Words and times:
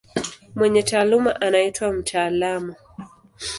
Mwenye 0.55 0.83
taaluma 0.83 1.41
anaitwa 1.41 1.93
mtaalamu. 1.93 2.75